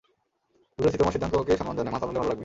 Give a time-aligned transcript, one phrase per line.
[0.79, 2.39] বুঝেছি, তোমার সিদ্ধান্তকে সন্মান জানাই, মাতাল হলে ভাল লাগবে।